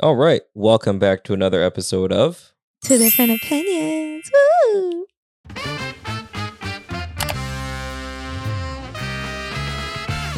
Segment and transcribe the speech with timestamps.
[0.00, 0.42] All right.
[0.54, 2.52] Welcome back to another episode of
[2.84, 4.30] Two different opinions.
[4.72, 5.06] Woo!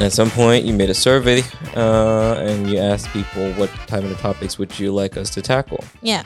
[0.02, 1.42] At some point, you made a survey
[1.76, 5.84] uh, and you asked people what type of topics would you like us to tackle.
[6.00, 6.22] Yeah.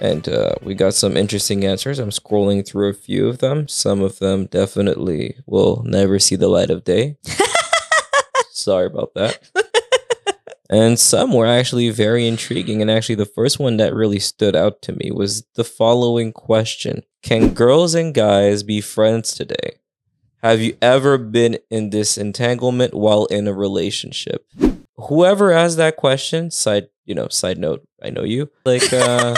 [0.00, 2.00] And uh, we got some interesting answers.
[2.00, 3.68] I'm scrolling through a few of them.
[3.68, 7.18] Some of them definitely will never see the light of day.
[8.50, 9.48] Sorry about that.
[10.70, 12.80] and some were actually very intriguing.
[12.80, 17.02] And actually, the first one that really stood out to me was the following question
[17.22, 19.78] Can girls and guys be friends today?
[20.42, 24.46] Have you ever been in this entanglement while in a relationship?
[24.96, 28.50] Whoever asked that question, side you know, side note, I know you.
[28.64, 29.34] Like uh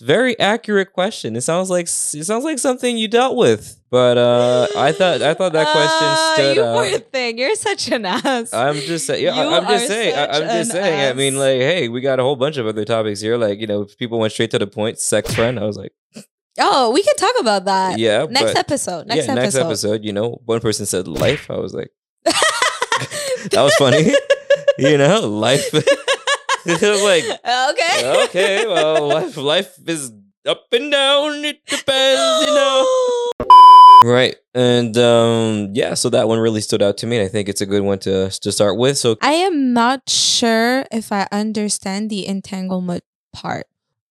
[0.00, 1.36] very accurate question.
[1.36, 3.76] It sounds like it sounds like something you dealt with.
[3.90, 6.76] But uh I thought I thought that question Ah, stood you out.
[6.76, 7.38] poor thing.
[7.38, 8.52] You're such an ass.
[8.54, 9.24] I'm just saying.
[9.24, 10.14] Yeah, You I'm just saying.
[10.16, 11.10] I, I'm just saying.
[11.10, 13.36] I mean, like, hey, we got a whole bunch of other topics here.
[13.36, 14.98] Like, you know, if people went straight to the point.
[14.98, 15.58] Sex friend.
[15.58, 15.92] I was like,
[16.60, 17.98] oh, we can talk about that.
[17.98, 18.26] yeah.
[18.30, 19.06] Next but, episode.
[19.06, 19.42] Next yeah, episode.
[19.42, 20.04] next episode.
[20.04, 21.50] You know, one person said life.
[21.50, 21.90] I was like,
[22.24, 24.14] that was funny.
[24.78, 25.70] you know, life.
[27.04, 28.24] like, okay.
[28.24, 30.12] okay, well, life, life is
[30.46, 31.44] up and down.
[31.44, 32.86] It depends, you know.
[34.02, 37.18] Right, and um, yeah, so that one really stood out to me.
[37.18, 38.96] and I think it's a good one to to start with.
[38.96, 43.66] So I am not sure if I understand the entanglement part.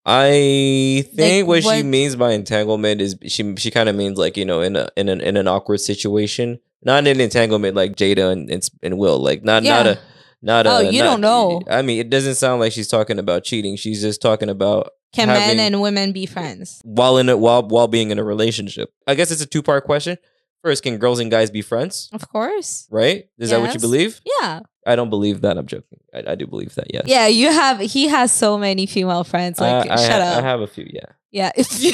[0.06, 4.36] I think Like, what, she means by entanglement is she she kind of means like
[4.36, 8.30] you know in a in an in an awkward situation, not an entanglement like Jada
[8.30, 9.98] and and, and Will, like not not a
[10.42, 10.70] not a.
[10.70, 11.62] Oh, uh, you not- don't know.
[11.68, 13.76] I mean, it doesn't sound like she's talking about cheating.
[13.76, 16.80] She's just talking about Can having- men and women be friends?
[16.84, 18.92] while in a while while being in a relationship.
[19.06, 20.16] I guess it's a two part question.
[20.62, 22.10] First, can girls and guys be friends?
[22.12, 22.86] Of course.
[22.90, 23.24] Right?
[23.38, 24.20] Is that what you believe?
[24.40, 24.60] Yeah.
[24.86, 25.56] I don't believe that.
[25.56, 26.00] I'm joking.
[26.12, 26.92] I, I do believe that.
[26.92, 27.04] Yes.
[27.06, 29.58] Yeah, you have he has so many female friends.
[29.58, 30.38] Like I, I shut ha- up.
[30.38, 30.86] I have a few.
[30.90, 31.06] Yeah.
[31.30, 31.50] yeah.
[31.56, 31.92] A few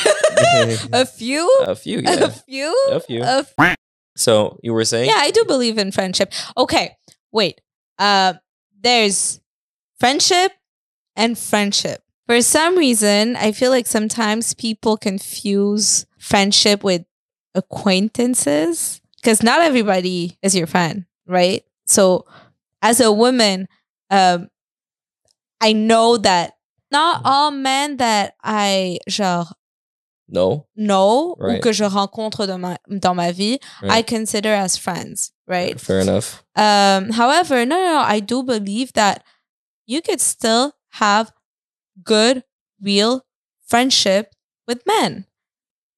[0.93, 1.65] a few?
[1.67, 2.03] A few.
[2.07, 2.75] A few?
[2.91, 3.23] A few.
[3.23, 3.77] A f-
[4.17, 5.09] So you were saying?
[5.11, 6.33] yeah, I do believe in friendship.
[6.57, 6.97] Okay,
[7.33, 7.61] wait.
[7.99, 8.35] Uh
[8.81, 9.41] there's
[9.99, 10.53] friendship
[11.17, 12.03] and friendship.
[12.27, 17.05] For some reason, I feel like sometimes people confuse friendship with
[17.55, 21.65] acquaintances because not everybody is your friend, right?
[21.87, 22.27] So,
[22.83, 23.69] as a woman,
[24.11, 24.49] um,
[25.61, 26.55] I know that
[26.91, 29.47] not all men that I genre
[30.29, 30.67] No.
[30.77, 31.63] ou Right.
[31.63, 35.79] que je rencontre dans ma, dans ma vie, I consider as friends, right?
[35.81, 36.45] Fair enough.
[36.57, 39.23] Um, however, no, no, no, I do believe that
[39.87, 41.33] you could still have
[42.03, 42.43] good,
[42.83, 43.23] real
[43.69, 44.31] friendship
[44.67, 45.27] with men.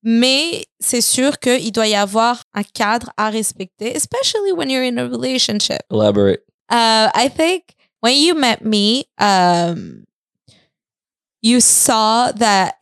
[0.02, 4.98] Mais c'est sûr qu'il doit y avoir un cadre à respecter, especially when you're in
[4.98, 5.82] a relationship.
[5.90, 6.40] Elaborate.
[6.70, 10.04] Uh, I think when you met me, um,
[11.42, 12.76] you saw that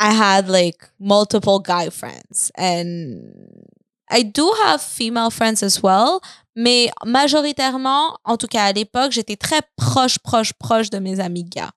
[0.00, 3.66] I had like multiple guy friends, and
[4.10, 6.22] I do have female friends as well.
[6.56, 11.44] Mais majoritairement, en tout cas à l'époque, j'étais très proche, proche, proche de mes amis
[11.44, 11.70] gars.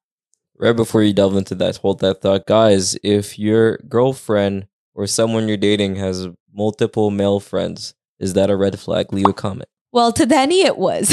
[0.58, 2.96] Right before you delve into that, hold that thought, guys.
[3.04, 8.80] If your girlfriend or someone you're dating has multiple male friends, is that a red
[8.80, 9.12] flag?
[9.12, 9.68] Leave a comment.
[9.92, 11.12] Well, to Danny, it was.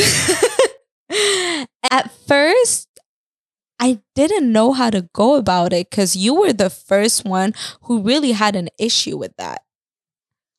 [1.90, 2.86] At first,
[3.80, 8.02] I didn't know how to go about it because you were the first one who
[8.02, 9.62] really had an issue with that.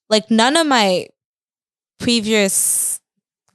[0.10, 1.08] Like, none of my
[2.00, 3.00] previous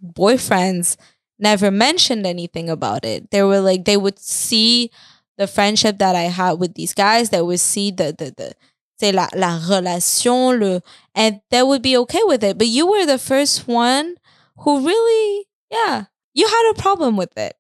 [0.05, 0.97] boyfriends
[1.39, 3.31] never mentioned anything about it.
[3.31, 4.91] They were like, they would see
[5.39, 8.55] the friendship that I had with these guys, they would see the, the, the,
[8.99, 10.83] c'est la, la relation, le,
[11.15, 12.57] and they would be okay with it.
[12.57, 14.17] But you were the first one
[14.59, 16.05] who really, yeah,
[16.35, 17.55] you had a problem with it.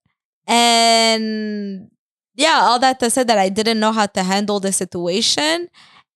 [0.46, 1.90] And
[2.36, 5.68] yeah, all that to say that I didn't know how to handle the situation.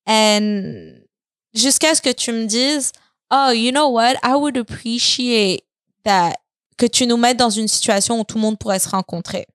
[0.06, 1.02] And
[1.54, 2.92] jusqu'à ce que tu me dises,
[3.30, 5.64] oh, you know what, I would appreciate
[6.04, 6.36] that,
[6.76, 9.46] que tu nous mettes dans une situation où tout le monde pourrait se rencontrer.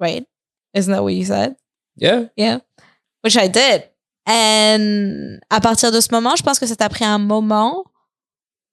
[0.00, 0.26] Right?
[0.74, 1.56] Isn't that what you said?
[1.96, 2.26] Yeah.
[2.36, 2.58] Yeah.
[3.22, 3.84] Which I did.
[4.26, 7.84] And à partir de ce moment, je pense que ça t'a pris un moment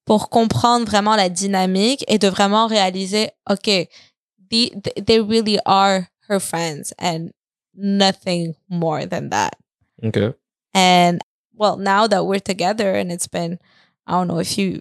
[0.05, 3.87] pour comprendre vraiment la dynamique et de vraiment réaliser, OK,
[4.51, 7.31] the, they really are her friends and
[7.73, 9.57] nothing more than that.
[10.03, 10.33] Okay.
[10.73, 11.21] And
[11.53, 13.59] well, now that we're together and it's been,
[14.07, 14.79] I don't know, a few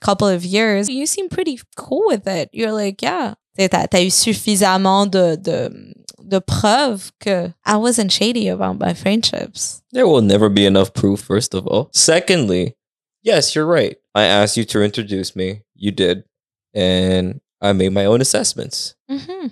[0.00, 2.50] couple of years, you seem pretty cool with it.
[2.52, 3.34] You're like, yeah.
[3.58, 5.94] Tu as, eu suffisamment de, de,
[6.28, 9.82] de preuves que I wasn't shady about my friendships.
[9.92, 11.88] There will never be enough proof, first of all.
[11.94, 12.76] Secondly,
[13.22, 13.96] yes, you're right.
[14.14, 15.62] I asked you to introduce me.
[15.74, 16.24] You did.
[16.74, 18.94] And I made my own assessments.
[19.10, 19.46] Mm-hmm.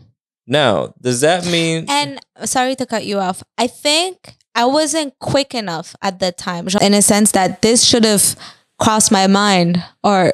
[0.47, 3.43] Now, does that mean And sorry to cut you off.
[3.57, 8.05] I think I wasn't quick enough at the time, in a sense that this should
[8.05, 8.37] have
[8.79, 10.33] crossed my mind, or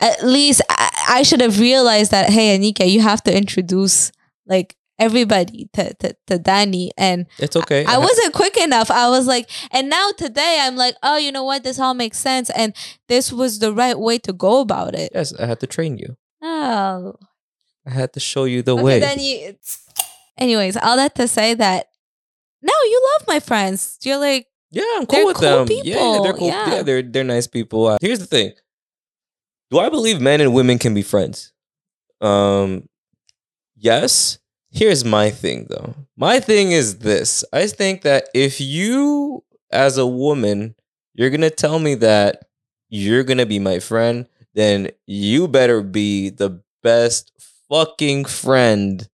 [0.00, 4.12] at least I, I should have realized that hey, Anika, you have to introduce
[4.46, 6.92] like everybody to, to, to Danny.
[6.96, 7.84] And it's okay?
[7.86, 8.90] I wasn't quick enough.
[8.90, 11.64] I was like, and now today I'm like, oh, you know what?
[11.64, 12.50] This all makes sense.
[12.50, 12.76] And
[13.08, 15.10] this was the right way to go about it.
[15.14, 16.16] Yes, I had to train you.
[16.42, 17.14] Oh.
[17.90, 19.00] I had to show you the Okay, way.
[19.00, 19.56] then you,
[20.38, 21.86] anyways, all that to say that
[22.62, 23.98] no, you love my friends.
[24.02, 25.68] You're like, Yeah, I'm cool with cool them.
[25.82, 26.48] Yeah, yeah, they're cool.
[26.48, 26.74] yeah.
[26.76, 26.82] Yeah.
[26.82, 27.86] they're they're nice people.
[27.86, 28.52] Uh, here's the thing.
[29.70, 31.52] Do I believe men and women can be friends?
[32.20, 32.88] Um
[33.76, 34.38] yes.
[34.70, 35.94] Here's my thing though.
[36.16, 37.44] My thing is this.
[37.52, 39.42] I think that if you
[39.72, 40.74] as a woman,
[41.14, 42.44] you're going to tell me that
[42.88, 47.32] you're going to be my friend, then you better be the best
[47.70, 49.08] fucking friend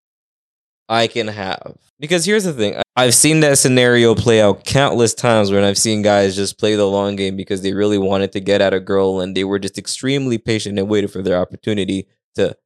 [0.88, 1.76] I can have.
[1.98, 6.02] Because here's the thing I've seen that scenario play out countless times when I've seen
[6.02, 9.20] guys just play the long game because they really wanted to get at a girl
[9.20, 12.56] and they were just extremely patient and waited for their opportunity to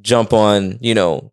[0.00, 1.32] jump on, you know,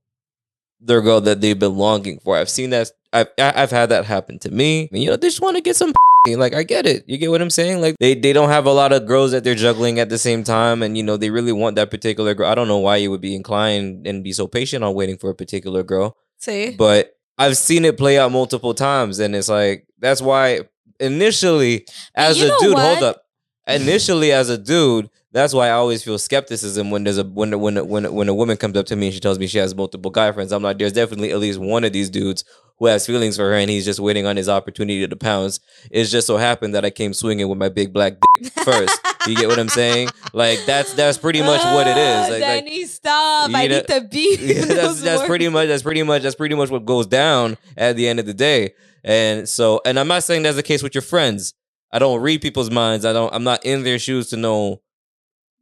[0.80, 2.38] their girl that they've been longing for.
[2.38, 2.92] I've seen that.
[3.14, 4.90] I've, I've had that happen to me.
[4.92, 5.94] You know, they just want to get some.
[6.36, 7.04] Like I get it.
[7.08, 7.82] You get what I'm saying?
[7.82, 10.44] Like they, they don't have a lot of girls that they're juggling at the same
[10.44, 12.50] time, and you know they really want that particular girl.
[12.50, 15.30] I don't know why you would be inclined and be so patient on waiting for
[15.30, 19.88] a particular girl see, but I've seen it play out multiple times, and it's like
[20.00, 20.62] that's why
[21.00, 21.86] initially,
[22.16, 22.84] as a dude, what?
[22.84, 23.24] hold up.
[23.68, 27.88] Initially, as a dude, that's why I always feel skepticism when there's a when when
[27.88, 30.12] when when a woman comes up to me and she tells me she has multiple
[30.12, 30.52] guy friends.
[30.52, 32.44] I'm like, there's definitely at least one of these dudes
[32.80, 35.60] who has feelings for her, and he's just waiting on his opportunity to pounce.
[35.92, 39.00] It just so happened that I came swinging with my big black dick first.
[39.28, 40.10] you get what I'm saying?
[40.34, 42.26] Like that's that's pretty much what it is.
[42.26, 43.50] Ah, Like, like, stop!
[43.54, 44.38] I know- need to be.
[44.42, 47.96] yeah, that's that's pretty much that's pretty much that's pretty much what goes down at
[47.96, 48.74] the end of the day.
[49.04, 51.54] And so, and I'm not saying that's the case with your friends.
[51.92, 53.06] I don't read people's minds.
[53.06, 53.34] I don't.
[53.34, 54.82] I'm not in their shoes to know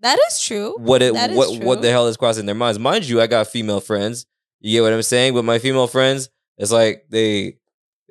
[0.06, 0.76] That is true.
[0.78, 2.78] what it That is what what the hell is crossing their minds.
[2.78, 4.28] Mind you, I got female friends.
[4.60, 5.34] You get what I'm saying?
[5.34, 6.30] But my female friends,
[6.60, 7.58] it's like they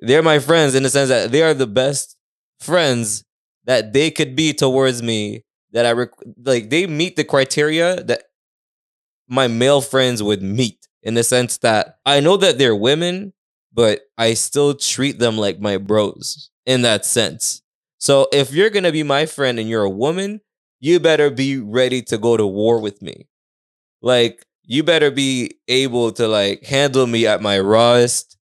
[0.00, 2.16] they're my friends in the sense that they are the best
[2.58, 3.24] friends
[3.66, 5.44] that they could be towards me.
[5.70, 6.10] That I rec-
[6.44, 8.24] like they meet the criteria that
[9.28, 13.34] my male friends would meet in the sense that I know that they're women,
[13.72, 17.62] but I still treat them like my bros in that sense.
[17.98, 20.40] So if you're gonna be my friend and you're a woman,
[20.84, 23.26] you better be ready to go to war with me.
[24.02, 28.36] Like you better be able to like handle me at my rawest,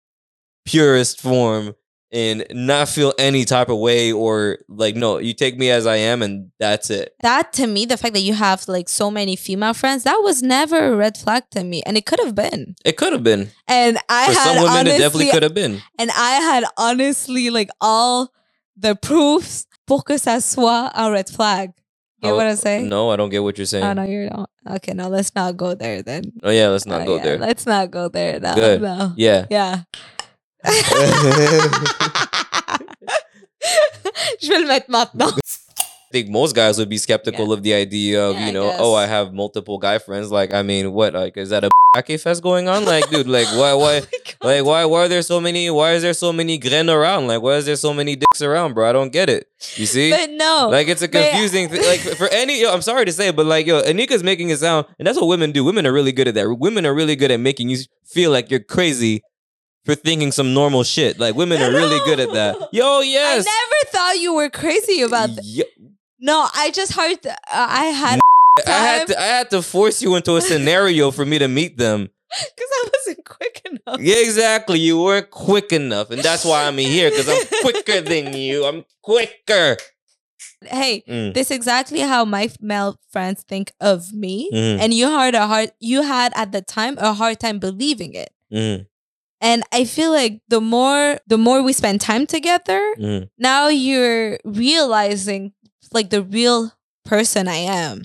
[0.65, 1.75] purest form
[2.11, 5.97] and not feel any type of way or like no, you take me as I
[5.97, 7.15] am and that's it.
[7.21, 10.43] That to me, the fact that you have like so many female friends, that was
[10.43, 12.75] never a red flag to me, and it could have been.
[12.87, 13.51] It could have been.
[13.69, 15.83] And I For had some women honestly, it definitely could have been.
[15.99, 18.33] and I had honestly like all
[18.77, 21.73] the proofs pour que ça soit un red flag.
[22.23, 22.89] Get Oh, what I'm saying?
[22.89, 23.85] No, I don't get what you're oh, saying.
[23.85, 24.51] Oh no, you're not.
[24.77, 26.33] Okay, no, let's not go there then.
[26.43, 27.39] Oh yeah, let's not Oh, go yeah, there.
[27.39, 28.39] Let's not go there.
[28.41, 28.83] No, Good.
[28.83, 29.13] no.
[29.17, 29.47] Yeah.
[29.49, 29.83] Yeah.
[34.41, 35.33] Je vais le mettre maintenant.
[36.11, 38.95] I think most guys would be skeptical of the idea of, Yeah, you know, oh,
[38.95, 40.33] I have multiple guy friends.
[40.33, 41.15] Like, I mean, what?
[41.15, 42.85] Like, is that a ake fest going on?
[42.85, 44.03] Like, dude, like, why, why,
[44.43, 45.71] oh like, why, why are there so many?
[45.71, 47.29] Why is there so many gren around?
[47.29, 48.89] Like, why is there so many dicks around, bro?
[48.89, 49.47] I don't get it.
[49.77, 50.11] You see?
[50.11, 50.69] But no.
[50.69, 51.83] Like it's a confusing thing.
[51.85, 54.87] Like for any, yo, I'm sorry to say, but like yo, Anika's making it sound,
[54.99, 55.63] and that's what women do.
[55.63, 56.59] Women are really good at that.
[56.59, 59.23] Women are really good at making you feel like you're crazy
[59.85, 61.19] for thinking some normal shit.
[61.19, 62.57] Like women are really good at that.
[62.73, 63.47] Yo, yes.
[63.49, 65.45] I never thought you were crazy about that.
[65.45, 65.65] Yo-
[66.21, 67.19] No, I just heard.
[67.27, 68.21] Uh, I had
[68.67, 71.79] I had to I had to force you into a scenario for me to meet
[71.79, 72.11] them.
[72.31, 74.01] because I wasn't quick enough.
[74.01, 74.79] Yeah, exactly.
[74.79, 78.65] You weren't quick enough, and that's why I'm here because I'm quicker than you.
[78.65, 79.77] I'm quicker.
[80.63, 81.33] Hey, Mm.
[81.35, 84.79] this is exactly how my male friends think of me, Mhm.
[84.81, 85.73] and you had a hard.
[85.81, 88.31] You had at the time a hard time believing it.
[88.53, 88.87] Mm,
[89.43, 93.29] And I feel like the more the more we spend time together, mm.
[93.39, 95.53] now you're realizing
[95.93, 96.73] like the real
[97.05, 98.03] person I am,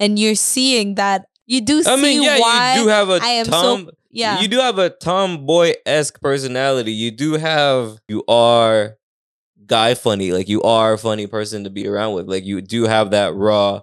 [0.00, 3.18] and you're seeing that you do see I mean, yeah, why you do have a
[3.22, 3.90] I am so- tom.
[4.10, 4.40] yeah.
[4.40, 6.92] You do have a tomboy esque personality.
[6.92, 7.98] You do have.
[8.08, 8.96] You are
[9.66, 10.32] guy funny.
[10.32, 12.28] Like you are a funny person to be around with.
[12.28, 13.82] Like you do have that raw,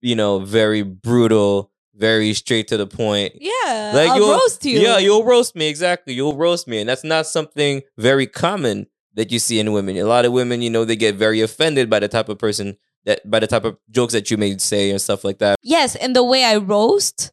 [0.00, 3.34] you know, very brutal, very straight to the point.
[3.40, 4.80] yeah, Like I'll you'll roast you.
[4.80, 6.14] Yeah, you'll roast me exactly.
[6.14, 9.96] You'll roast me, and that's not something very common that you see in women.
[9.96, 12.76] A lot of women, you know, they get very offended by the type of person
[13.04, 15.56] that by the type of jokes that you may say and stuff like that.
[15.62, 17.32] Yes, and the way I roast,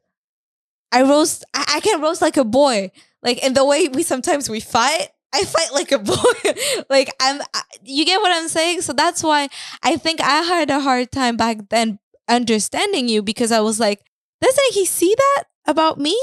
[0.92, 1.46] I roast.
[1.54, 2.92] I, I can roast like a boy.
[3.22, 5.10] Like in the way we sometimes we fight.
[5.32, 6.16] I fight like a boy.
[6.90, 7.42] like I'm.
[7.54, 8.82] I, you get what I'm saying?
[8.82, 9.50] So that's why
[9.84, 14.02] I think I had a hard time back then understanding you because I was like,
[14.42, 16.18] doesn't he see that about me?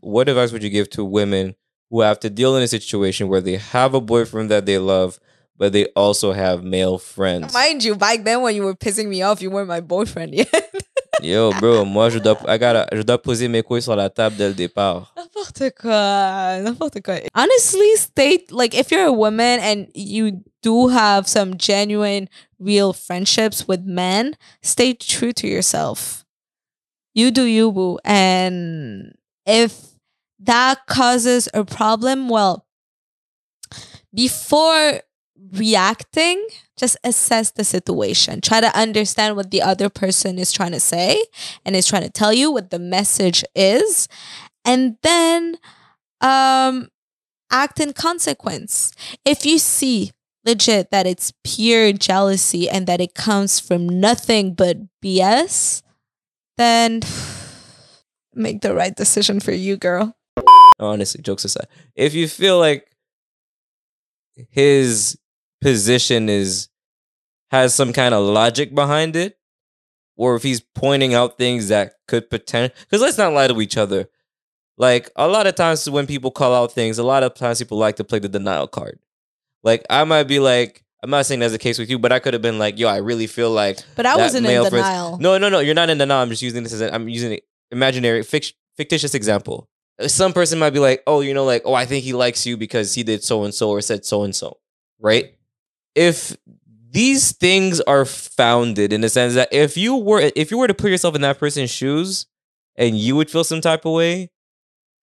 [0.00, 1.56] What advice would you give to women
[1.90, 5.18] who have to deal in a situation where they have a boyfriend that they love,
[5.56, 7.52] but they also have male friends?
[7.54, 10.74] Mind you, back then when you were pissing me off, you weren't my boyfriend yet.
[11.22, 14.36] Yo, bro, moi, je dois, I gotta, je dois poser mes couilles sur la table
[14.36, 15.12] dès le départ.
[15.16, 16.60] N'importe quoi.
[16.62, 17.16] N'importe quoi.
[17.34, 22.28] Honestly, stay, like, if you're a woman and you do have some genuine,
[22.60, 26.24] real friendships with men, stay true to yourself.
[27.14, 27.98] You do you, boo.
[28.04, 29.14] And
[29.44, 29.74] if
[30.40, 32.66] that causes a problem, well,
[34.14, 35.00] before
[35.52, 38.40] reacting, just assess the situation.
[38.40, 41.24] Try to understand what the other person is trying to say
[41.64, 44.08] and is trying to tell you what the message is.
[44.64, 45.56] And then
[46.20, 46.88] um
[47.50, 48.92] act in consequence.
[49.24, 50.12] If you see
[50.44, 55.82] legit that it's pure jealousy and that it comes from nothing but BS,
[56.56, 57.00] then
[58.34, 60.17] make the right decision for you, girl.
[60.80, 61.66] Honestly, jokes aside,
[61.96, 62.86] if you feel like
[64.50, 65.18] his
[65.60, 66.68] position is
[67.50, 69.38] has some kind of logic behind it,
[70.16, 73.76] or if he's pointing out things that could potential, because let's not lie to each
[73.76, 74.08] other.
[74.76, 77.78] Like a lot of times when people call out things, a lot of times people
[77.78, 79.00] like to play the denial card.
[79.64, 82.20] Like I might be like, I'm not saying that's the case with you, but I
[82.20, 83.78] could have been like, yo, I really feel like.
[83.96, 85.18] But I wasn't in male friends- denial.
[85.18, 85.58] No, no, no.
[85.58, 86.22] You're not in denial.
[86.22, 87.38] I'm just using this as a, I'm using an
[87.72, 89.68] imaginary fict- fictitious example.
[90.06, 92.56] Some person might be like, oh, you know, like, oh, I think he likes you
[92.56, 94.58] because he did so and so or said so and so,
[95.00, 95.34] right?
[95.94, 96.36] If
[96.90, 100.74] these things are founded in the sense that if you were if you were to
[100.74, 102.26] put yourself in that person's shoes
[102.76, 104.30] and you would feel some type of way,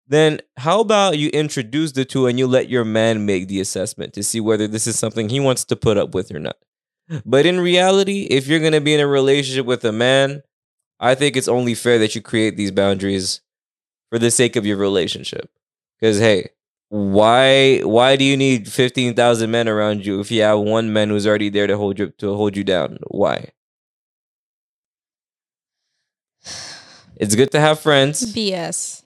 [0.07, 4.13] then how about you introduce the two and you let your man make the assessment
[4.13, 6.57] to see whether this is something he wants to put up with or not.
[7.25, 10.41] But in reality, if you're going to be in a relationship with a man,
[10.99, 13.41] I think it's only fair that you create these boundaries
[14.13, 15.49] for the sake of your relationship.
[15.99, 16.49] Cuz hey,
[16.89, 21.25] why why do you need 15,000 men around you if you have one man who's
[21.25, 22.99] already there to hold you to hold you down?
[23.07, 23.49] Why?
[27.15, 28.23] It's good to have friends.
[28.35, 29.03] BS.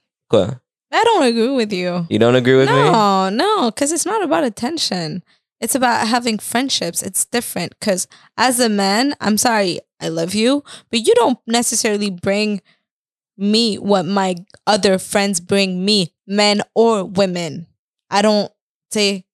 [0.92, 2.06] I don't agree with you.
[2.10, 2.74] You don't agree with me?
[2.74, 5.22] no, no, because it's not about attention.
[5.60, 7.02] It's about having friendships.
[7.02, 7.78] It's different.
[7.78, 12.60] Because as a man, I'm sorry, I love you, but you don't necessarily bring
[13.38, 17.66] me what my other friends bring me, men or women.
[18.10, 18.52] I don't
[18.90, 19.24] say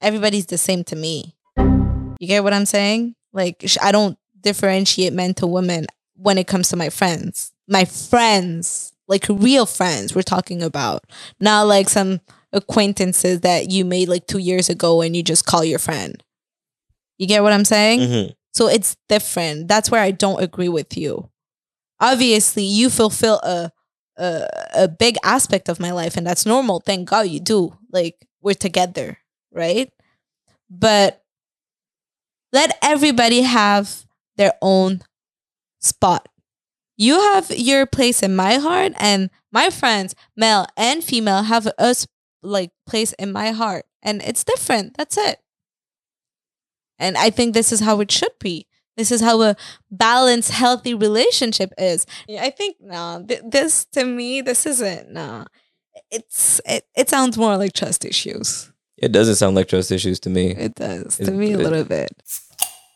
[0.00, 1.34] everybody's the same to me.
[1.58, 3.14] You get what I'm saying?
[3.32, 5.86] Like, I don't differentiate men to women
[6.16, 7.52] when it comes to my friends.
[7.68, 11.04] My friends, like real friends, we're talking about,
[11.40, 12.20] not like some
[12.52, 16.22] acquaintances that you made like two years ago and you just call your friend.
[17.18, 18.00] You get what I'm saying?
[18.00, 18.34] Mhm.
[18.52, 19.68] So it's different.
[19.68, 21.28] That's where I don't agree with you.
[22.00, 23.72] Obviously, you fulfill a
[24.16, 26.80] a, a big aspect of my life, and that's normal.
[26.80, 27.76] Thank God you do.
[27.92, 29.18] Like we're together,
[29.52, 29.92] right?
[30.70, 31.22] But
[32.52, 35.02] let everybody have their own
[35.80, 36.28] spot.
[36.96, 41.94] You have your place in my heart, and my friends, male and female, have a
[42.42, 44.96] like place in my heart, and it's different.
[44.96, 45.40] That's it.
[46.98, 48.66] And I think this is how it should be.
[48.96, 49.56] This is how a
[49.90, 52.06] balanced, healthy relationship is.
[52.26, 55.44] Yeah, I think no, th- this to me, this isn't no.
[56.10, 58.70] It's it, it sounds more like trust issues.
[58.96, 60.52] It doesn't sound like trust issues to me.
[60.52, 62.10] It does to It- me a it- little bit.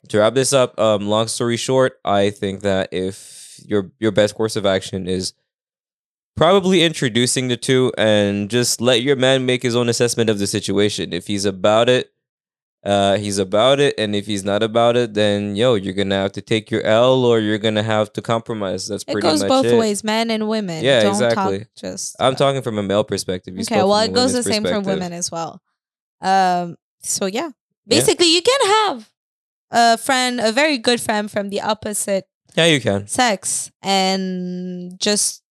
[0.08, 4.34] to wrap this up, um, long story short, I think that if your your best
[4.34, 5.34] course of action is
[6.36, 10.46] probably introducing the two and just let your man make his own assessment of the
[10.46, 11.12] situation.
[11.12, 12.12] If he's about it,
[12.84, 16.32] uh, he's about it, and if he's not about it, then yo, you're gonna have
[16.32, 18.88] to take your L or you're gonna have to compromise.
[18.88, 19.78] That's pretty much It goes both it.
[19.78, 20.82] ways, men and women.
[20.84, 21.58] Yeah, Don't exactly.
[21.60, 23.54] Talk just I'm talking from a male perspective.
[23.54, 25.60] You Okay, well, it goes the same for women as well.
[26.22, 27.50] Um, so yeah, Yeah.
[27.86, 29.10] basically, you can have
[29.70, 33.06] a friend, a very good friend from the opposite Yeah, you can.
[33.06, 35.42] sex, and just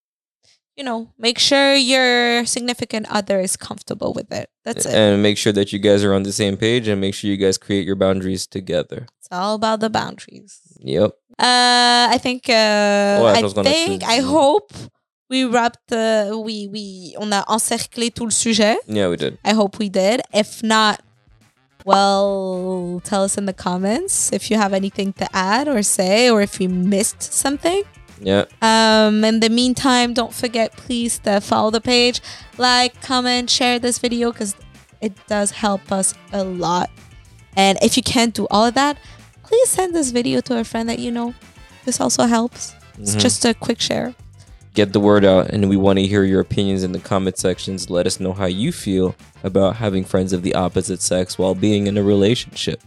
[0.79, 4.49] you know, make sure your significant other is comfortable with it.
[4.63, 4.95] That's it.
[4.95, 7.35] And make sure that you guys are on the same page and make sure you
[7.35, 9.05] guys create your boundaries together.
[9.19, 10.61] It's all about the boundaries.
[10.79, 11.11] Yep.
[11.37, 12.47] Uh, I think.
[12.47, 14.03] Uh, je I a think.
[14.03, 14.71] I hope
[15.29, 15.91] we wrapped.
[15.91, 18.77] Uh, we we on a encerclé tout le sujet.
[18.87, 19.37] Yeah, we did.
[19.43, 20.21] I hope we did.
[20.33, 21.01] If not,
[21.85, 26.41] well, tell us in the comments if you have anything to add or say, or
[26.41, 27.83] if we missed something.
[28.21, 28.45] Yeah.
[28.61, 32.21] Um, in the meantime, don't forget, please, to follow the page,
[32.57, 34.55] like, comment, share this video because
[35.01, 36.89] it does help us a lot.
[37.55, 38.97] And if you can't do all of that,
[39.43, 41.33] please send this video to a friend that you know.
[41.85, 42.73] This also helps.
[42.99, 43.19] It's Mhm.
[43.19, 44.13] just a quick share.
[44.75, 47.89] get the word out and we want to hear your opinions in the comment sections
[47.89, 51.87] let us know how you feel about having friends of the opposite sex while being
[51.87, 52.79] in a relationship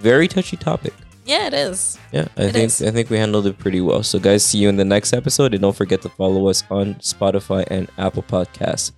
[0.00, 0.94] very touchy topic
[1.28, 1.98] Yeah, it is.
[2.10, 2.80] yeah i It think is.
[2.82, 5.52] i think we handled it pretty well so guys see you in the next episode
[5.54, 8.92] and don't forget to follow us on spotify and apple podcasts.